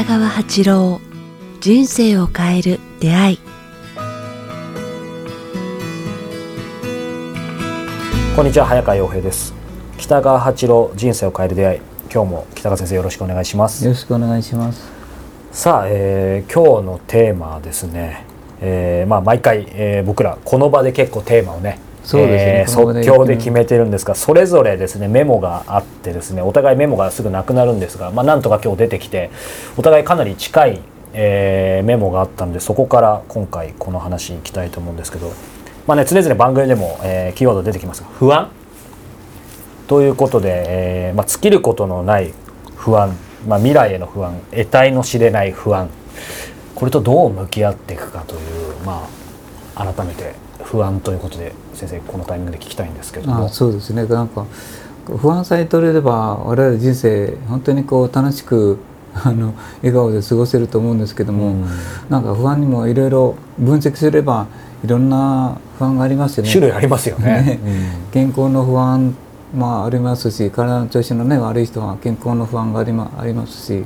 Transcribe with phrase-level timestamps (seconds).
[0.00, 0.98] 北川八郎
[1.60, 3.38] 人生を変える出会い。
[8.34, 9.52] こんにちは早川洋平です。
[9.98, 11.80] 北川八郎人生を変える出会い。
[12.10, 13.84] 今日も北川先生よろしくお願いします。
[13.84, 14.90] よろしくお願いします。
[15.52, 18.24] さあ、えー今日のテーマはですね、
[18.62, 21.78] えーまあ毎回、えー僕らこの場で結構テーマをね
[22.10, 22.60] そうですね。
[22.60, 29.30] えー即興で決めてるんですがそれぞれですねメモがあってですねお互いメモがすぐなくなるんですが、まあ、なんとか今日出てきて
[29.76, 30.80] お互いかなり近い、
[31.12, 35.32] えーメモがあったのでそこから今回この話いきたいと思うんですけど、
[35.86, 38.50] まあね、常々番組でも、えーキーワード出てきますが不安。
[39.86, 42.32] ということで、えーまあ、尽きることのない
[42.76, 44.40] 不安、まあ、未来への不安。
[44.50, 45.88] 得体の知れない不安。
[46.74, 48.40] これとどう向き合っていくかという、
[48.84, 49.08] ま
[49.74, 50.34] あ、改めて
[50.70, 53.46] 不安ということで先生このタイミングで聞きたいんですけども。
[53.46, 54.06] あそうですね。
[54.06, 54.46] なんか
[55.04, 58.78] 不安さえ取れれば我々人生本当にこう楽しく
[59.12, 61.64] あの笑顔で過ごせると思うんですけども、うん。
[62.08, 64.46] なんか不安にもいろいろ分析すれば
[64.84, 66.50] いろんな不安がありますよね。
[66.50, 67.24] 種類ありますよね。
[67.24, 67.60] ね。
[68.12, 69.14] 健康の不安
[69.52, 73.84] もありますし体の調子の、ね、悪い人は健康の不安があり,、まありますし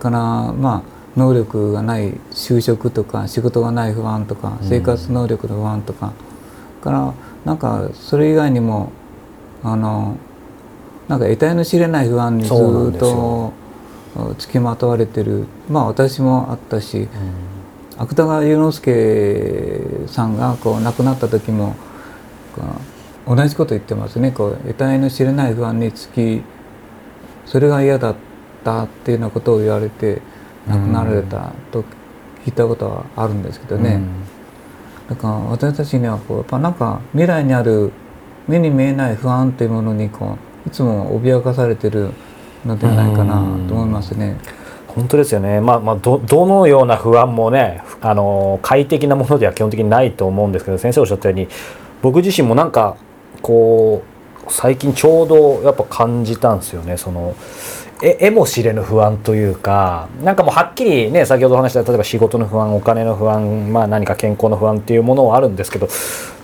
[0.00, 4.68] からまあ能力がない就職とか仕事がない不安とかうん。
[4.68, 6.12] 生活能力の不安とか、
[6.82, 8.92] からなんかそれ以外にも
[9.62, 10.16] あの
[11.08, 13.52] なんか得体の知れない不安にずっと
[14.38, 15.46] 付きまとわれてる。
[15.68, 17.08] まあ私もあったしうん。
[17.96, 21.76] 芥川龍之介さんがこう亡くなった時も
[23.26, 24.32] 同じこと言ってますね。
[24.32, 26.42] こう得体の知れない不安につき
[27.46, 28.14] それが嫌だっ
[28.64, 30.22] たっていうようなことを言われて
[30.68, 31.82] 亡くなられたと
[32.44, 34.00] 聞いたことはあるんですけどね、
[35.08, 37.90] だから私たちにはこうやっぱなんか未来にある
[38.46, 42.10] 目に見えない不安というものにこういつも脅かされてる
[42.64, 43.34] のではないかな
[43.68, 44.36] と思いますね。
[44.88, 51.48] 本当ですよね、まあまあ、どどのような不安もねあの快適なものでは基本的にないと思うんですけど先生おっしゃったように
[52.00, 52.96] 僕自身もなんか
[53.42, 54.04] こ
[54.46, 56.96] う最近ちょうどやっぱ感じたんですよね。
[56.96, 57.34] その
[58.02, 65.88] ええも知れぬ不安というかなんかもうはっきりね先ほどお話した例えば仕事の不安お金の不安、まあ、何か健康の不安っていうものはあるんですけど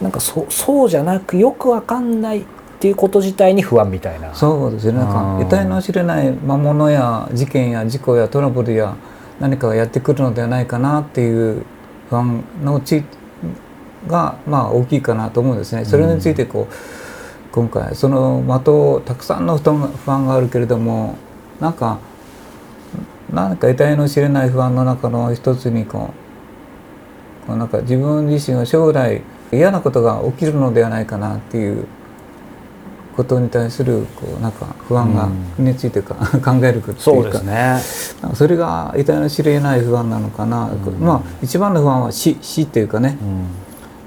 [0.00, 2.44] なんかそそうじゃなくよくわかんないっ
[2.80, 4.34] ていうこと自体に不安みたいな。
[4.34, 8.96] そうですねなんあかー得体の知れない魔物や事件や事故やトラブルや
[9.40, 11.64] 何かがやってくるのではないかなっていう
[12.08, 13.04] 不安のうち
[14.08, 15.84] がまあ大きいかなと思うんですね。
[15.84, 16.74] それについてこう、
[17.52, 21.16] 今回その的をたくさんの不安があるけれども
[21.62, 22.00] なんか
[23.32, 26.10] 何か得体の知れない不安の中の一つにこ
[27.44, 31.86] うこうなんか自分自身は将来嫌なことが起きるのではないかなっていう
[33.16, 35.28] ことに対するこうなんか不安が
[35.58, 35.64] うん。
[35.64, 36.14] についてか
[36.44, 37.00] 考えるっていうか。
[37.00, 37.78] そうですね。
[38.34, 41.04] それが得体の知れない不安なのかな、うん。
[41.04, 43.16] まあ一番の不安は死死っていうかね。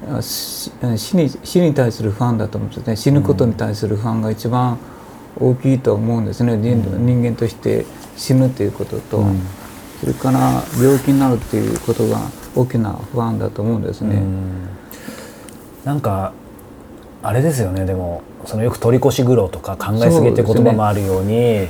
[0.09, 0.21] うん。
[0.21, 2.95] 死死に死に対する不安だと思うんですね。
[2.95, 4.77] 死ぬことに対する不安が一番
[5.39, 6.57] 大きいと思うんですね。
[6.57, 7.05] 人うん。
[7.05, 7.85] 人間として
[8.15, 9.41] 死ぬっていうことと、うん。
[9.99, 12.19] それから病気になるっていうことが
[12.55, 14.15] 大きな不安だと思うんですね。
[14.15, 14.67] うん。
[15.83, 16.33] なんか
[17.23, 17.85] あれですよね。
[17.85, 21.67] でもそのよく取り越し苦労とか考えすぎって言葉もあるように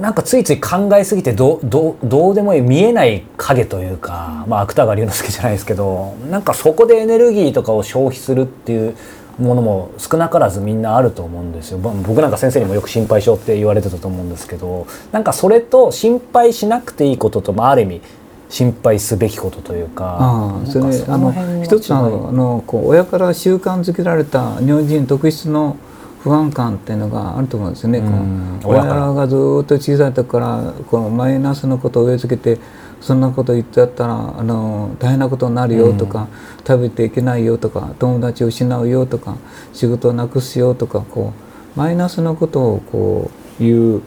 [0.00, 8.96] なんかついつい考えすぎてどうどうどうでもいい見えない影というか、まあ、芥川龍之介じゃないですけどなんかそこでエネルギーとかを消費するっていう
[9.38, 11.78] ものも少なからずみんなあると思うんですよ。
[11.78, 18.00] ぼ僕なんか先生にもよく心配性って言われてたと思うんですけどなんかそれと心配しなくていいことと、まあ、ある意味
[18.48, 25.76] 心配すべきことというかそれあの一つのあのこう親から習慣づけられた日本人特質の
[26.24, 28.00] 不安感っていうのがあると思うんですよね。
[28.00, 28.60] こうん。
[28.60, 32.58] う親がずっと小さい時からこのマイナスのことを植え付けて
[33.02, 36.28] そんなこと言ってやったらあの大変なことになるよとか、
[36.66, 39.36] 食べていけないよとか友達を失うよとか
[39.74, 41.34] 仕事をなくすよとかこ
[41.76, 43.30] うマイナスのことをこ
[43.60, 44.00] う言ううん。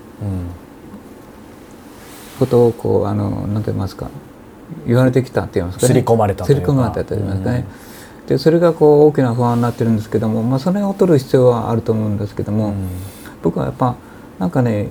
[2.39, 4.09] ことをこうあの何て言いますか
[4.85, 5.87] 言われてきたって言いますかね。
[5.89, 6.67] 刷り込まれたというか。
[6.67, 7.65] 刷り込まれたと言いますかね、
[8.27, 12.73] でそれがこう大きな不安になってるんですけども、まあ、それを取る必要はあると思うんですけども、
[13.41, 13.95] 僕はやっぱ
[14.37, 14.89] なんかね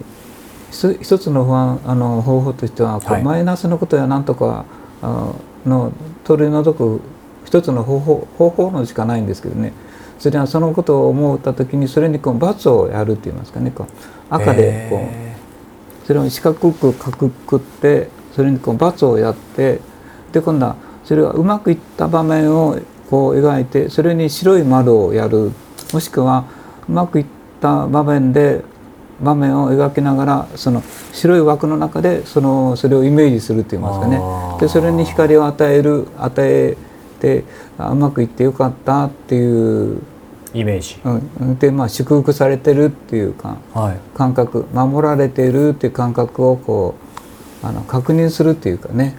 [0.70, 3.22] 一つの不安あの方法としてはこう、はい。
[3.22, 4.64] マイナスのことやなんとか
[5.02, 5.32] あ
[5.64, 5.92] の
[6.24, 7.00] 取り除く
[7.44, 9.72] 一つの方法方法のしかないんですけどね。
[10.18, 13.86] それはそのことを思った時にそれにこう罰をやるって言いますかねこう
[14.30, 14.98] 赤でこう。
[15.00, 15.36] へ
[16.06, 19.80] それを四角く角くってそれにこう×をやって
[20.32, 22.78] で今度はそれがうまくいった場面を
[23.10, 25.52] こう描いてそれに白い丸をやる。
[25.92, 26.44] もしくは
[26.88, 27.26] うまくいっ
[27.60, 28.62] た場面で
[29.20, 30.82] 場面を描きながらその
[31.12, 34.20] 白い枠の中でそのそれをイメージするって言いますかね。
[34.60, 36.76] でそれに光を与える与え
[37.20, 37.44] て
[37.78, 40.02] うまくいってよかったっていう
[40.52, 46.94] イメージ、うん、でまあ祝福されてるっていうか、はい、感覚守られてるっていう感覚をこ
[47.62, 49.16] うあの確認するっていうかね、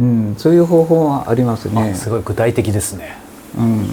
[0.00, 1.94] うん、そういう方法はありますね。
[1.94, 3.16] すごい具体的ですね。
[3.56, 3.88] うん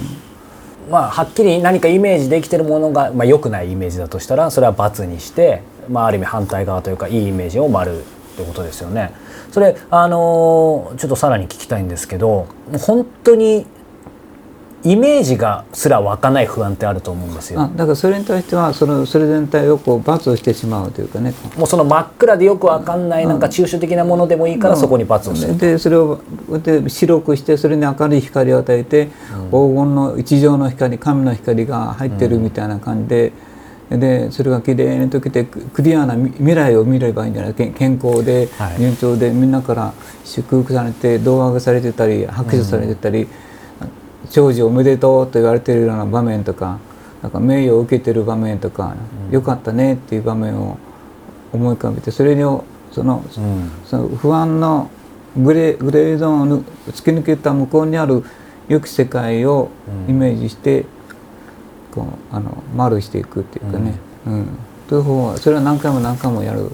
[0.90, 8.02] まあ、はっきり何かイメージできてるものが、まあ、良くないイメージだとしたらそれは×にして、まあ、ある意味反対側というかいいイメージを丸っ
[8.36, 9.12] てことですよね。
[9.50, 12.46] それあのちょっとさらに聞きたいんですけど
[12.80, 13.66] 本当に
[14.84, 17.68] イメージがすら湧かない不安ってあると思うんですよ。
[17.74, 21.34] だからそれに対してはそのそれ全体をこう罰をしてしまうというかね。
[21.56, 25.58] もうその真っ暗でよくわかんないなんか抽象的なものでもいいからそこに罰をする。
[25.58, 26.20] でそれを
[26.62, 33.32] で白くしてそれに明るい光を与えて、黄金の一条の光神の光が入ってるみたいな感じで、
[33.90, 37.54] でそれがきれいに溶けてクリアな未来を見ればいいんじゃない？
[37.54, 38.48] 健康で
[38.78, 39.92] 順調で、みんなから
[40.24, 43.26] 祝福されて動画がされてたり拍手されてたり、
[44.30, 46.78] 長寿おめでとうと言われてるような場面とか
[47.22, 48.94] なんか名誉を受けてる場面とか、
[49.28, 50.78] うん、よかったねっていう場面を
[51.52, 54.90] 思い浮かべてそれをそのうん、その不安の
[55.36, 58.24] グレグレーゾーンを突き抜けた向こうにある
[58.68, 59.68] 良き世界を
[60.08, 60.86] イメージして、
[61.94, 64.48] こうあの丸していくっていうかね、うん、
[64.88, 66.70] という方はそれは何回も何回もやる。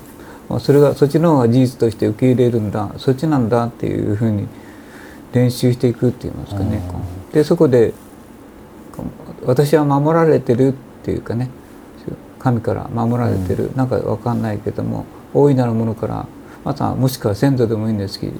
[0.60, 2.92] それがそっちの方が事実として受け入れるんだ。
[2.98, 4.46] そっちなんだっていうふうに
[5.32, 6.80] 練習していくって言いますかね。
[7.32, 7.94] でそこで
[9.44, 10.72] 私は守られてるっ
[11.04, 11.50] ていうかね
[12.38, 16.26] 神から守られてる、うん、なんか分かんないけども大いなるものから
[16.64, 18.32] またもしくは先祖でもいいんですけど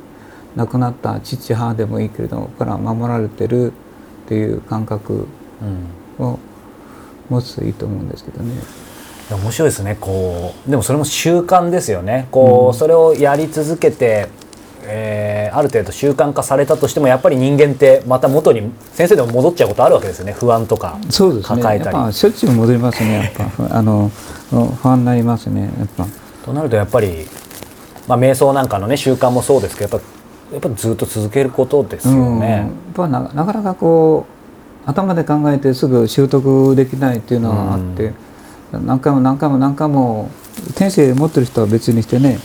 [0.56, 5.26] 亡くなった父母でもいいけれどもから守られてるっていう感覚
[6.18, 6.38] を
[7.30, 8.54] 持つといいと思うんですけどね。
[9.30, 9.96] 面白いですね。
[9.98, 12.28] こうでもそれも習慣ですよね。
[12.30, 14.28] こう、うん、それをやり続けて
[14.84, 20.32] えー、ある程度習慣化されたとしてもやっぱり人間ってまた元に先生でも戻っちゃうことあるわけですよね。
[20.32, 21.62] 不安とかそうですね。
[21.62, 21.96] 抱えたり。
[21.96, 23.32] やっぱしょっちゅう戻りますね。
[23.38, 24.10] やっぱあの
[24.50, 25.72] 不安になりますね。
[25.78, 26.06] やっぱ。
[26.44, 27.26] となるとやっぱり、
[28.08, 30.06] まあ、瞑想なんかのね習慣もそうですけどやっ
[30.50, 34.26] ぱやっぱずっと続けることですよね、やっぱななかなかこ
[34.86, 38.12] う頭で考えてすぐ習得できないっていうのがあって、
[38.72, 40.30] 何回も何回も何回も
[40.74, 42.38] 天性持ってる人は別にしてね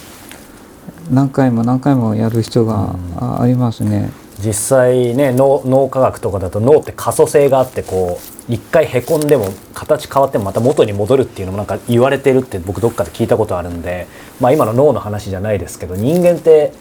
[1.09, 2.95] 何回も何回もやる必要が
[3.42, 4.12] ありますね。
[4.39, 14.07] 実際ね脳脳科学とかだと脳って可塑性があってこう一回へこんでも形変わってもまた元に戻るっていうのもなんか言われてるって僕どっかで聞いたことあるんで、
[14.39, 16.71] まあ、今の脳の話じゃないですけど人間って、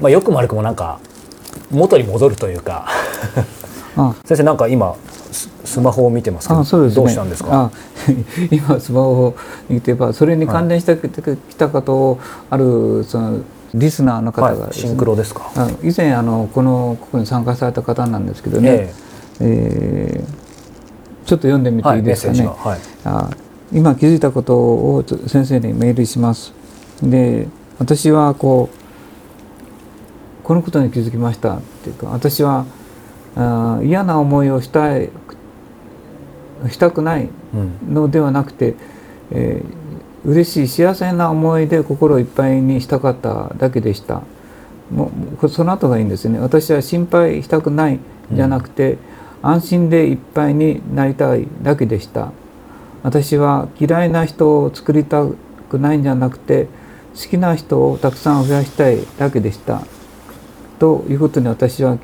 [0.00, 1.00] まあ、よくも悪くもなんか
[1.70, 2.88] 元に戻るというか。
[4.24, 4.96] 先生なんか今
[5.32, 7.70] スマホを見てますけどそうです、ね、どうしたんですか？
[8.50, 9.34] 今スマホを
[9.68, 12.18] 見てばそれに関連してきたことを
[12.50, 13.38] あるその
[13.74, 15.50] リスナーの方が、ね、シンクロですか？
[15.82, 18.92] 以前あのこのここに参加された方なんですけどね、
[19.40, 23.30] えー、えー、ちょっと読んでみていいですかね、はい、あ
[23.72, 26.52] 今気づいたことを先生にメールします。
[27.02, 27.48] で
[27.78, 28.76] 私はこう
[30.44, 32.66] このことに気づきましたっていうか私は
[33.36, 35.08] あ嫌な思いをしたい
[36.70, 37.28] したくない
[37.88, 38.76] のではなくて、うん
[39.32, 44.22] えー、嬉しい幸せな思いで心いっぱいにしたかっただけでした。
[44.90, 46.38] もうその後がいいんですね。
[46.38, 47.98] 私は心配したくない
[48.30, 48.98] じゃなくて、
[49.42, 52.32] うん、安心でいっぱいになりたいだけでした。
[53.02, 55.26] 私は嫌いな人を作りた
[55.70, 56.68] くないんじゃなくて
[57.16, 59.82] 好きな人をたくさん増やしたいだけでした。
[60.78, 61.96] ということに私は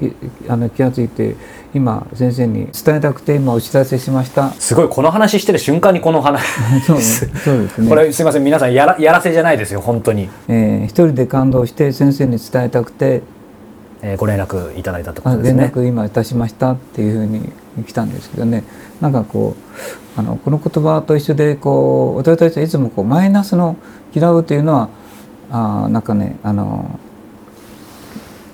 [0.49, 1.37] あの気が付いて
[1.75, 4.53] 今先生に伝えたくて今お知らせしました。
[4.53, 6.43] すごいこの話してる瞬間にこの話。
[6.87, 7.89] そうそうですね。
[7.89, 13.23] これすいません皆さんやらやらせじゃないですよ本当に、えー、一人で感動して先生に伝えたくて、
[14.03, 15.61] えー、ご連絡いただいたってことですね。
[15.61, 17.53] 連絡今いたしましたっていうふうに
[17.87, 18.65] 来たんですけどね。
[19.01, 19.55] なんかこ
[20.17, 23.77] うあのこの言葉と一緒でこう私たちはいつもこうマイナスの
[24.15, 24.89] 嫌うというのは
[25.51, 26.99] あなんかねあの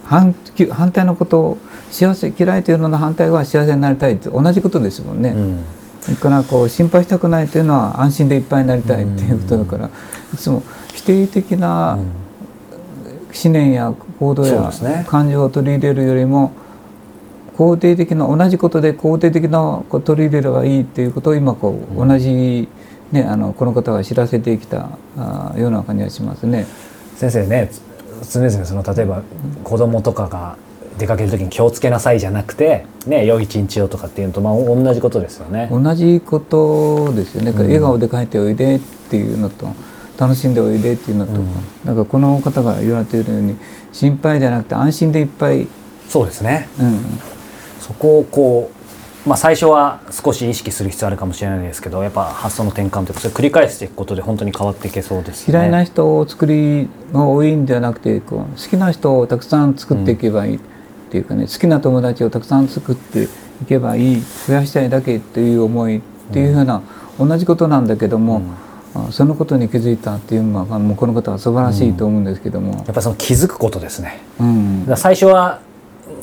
[0.04, 0.34] 反
[0.70, 1.58] 反対のことを
[1.90, 5.30] 幸せ嫌いというのの反対は幸せになりたいって同じことですもんね。
[5.30, 5.64] うん、
[6.08, 9.90] だからこう心配したくないというのは安心でいっぱいになりたいっていうことだから、
[10.32, 11.98] いつも否定的な
[13.34, 14.72] 思念や行動や
[15.06, 16.52] 感情を取り入れるよりも
[17.56, 22.68] 肯定的な同じことで肯定的なこ取り入れればいいっていうことを今こう同じ、
[23.12, 26.66] ね、あのこの方が知らせてきたあような感じがしますね。
[27.16, 27.70] 先生ね
[28.30, 29.22] 常々その例えば
[29.62, 30.56] 子供とかが
[30.98, 35.68] 出かける時に気をつけなさいじゃなくてね良い一日をとかっていうのとまあ同じことですよね。
[35.70, 39.68] 同じことですよね、笑顔で帰っておいでっていうのと
[40.18, 41.32] 楽しんでおいでっていうのと、
[41.84, 43.56] なんかこの方が言われているように
[43.92, 45.66] 心配じゃなくて安心でいっぱい、
[46.08, 46.68] そうですね。
[46.78, 47.00] うん、
[47.80, 48.83] そこをこう、
[49.26, 55.54] まあ、最初は少し意識する必要あるかもしれないですけどやっぱ発想の転換というかそれ繰り返していくことで本当に変わっていけそうですね。
[55.58, 60.60] 嫌いな人を作りが多いんじゃなくてこう好きな人をたくさん作っていけばいいっ
[61.14, 63.28] ていうかね、好きな友達をたくさん作って
[63.62, 66.00] いけばいい増やしたいだけっていう思いっ
[66.32, 66.82] ていうふうな、
[67.20, 68.42] 同じことなんだけども、
[68.96, 74.22] あそのことに気づいたっていうのはもうこの方は素晴らしいと思うんですけどもや、っぱりその気づくことですね。
[74.40, 75.60] うん最初は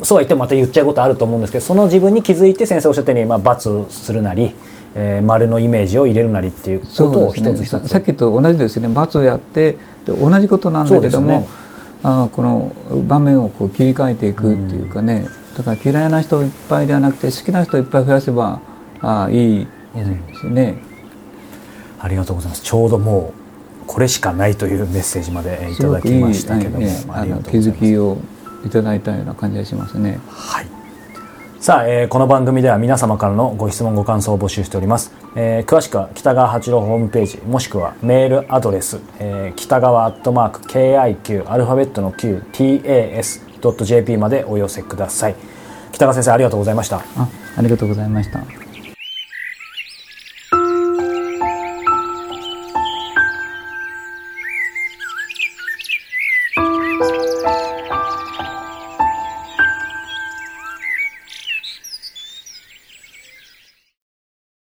[0.04, 4.54] そうは言ってもまた言っちゃうことあると思うんですけどその自分に気づいて先生おっしゃったように、まあ、×するなり、
[4.96, 7.70] えー丸のイメージを入れるなりっていうことを一つ一つ。
[7.70, 11.48] ささっきと同じですね罰をやってで同じことなんだけども、ね。
[12.04, 12.74] あこの
[13.08, 18.60] 場面をこう切り替えていくっていうかね、だから嫌いな人いっぱいではなくて好きな人いっぱい増やせば
[19.02, 20.78] あいいですね。
[22.00, 22.64] ありがとうございます。
[22.64, 23.34] ちょうども
[23.84, 27.84] うこれしかないというメッセージまでえーいただきましたけども、いいはいねありがあの気とうございます。
[27.86, 28.18] づきを
[28.66, 30.20] いただいたような感じがしますね。
[30.30, 30.68] はい。
[31.62, 45.36] さあ、えーこの番組では皆様からのご質問ご感想を募集しております、えー詳しくは北川八郎ホームページもしくはメールアドレス、えー北川アットマーク KIQ アルファベットの QTAS.jp までお寄せください
[45.92, 48.71] 北川先生ありがとうございましたあありがとうございました。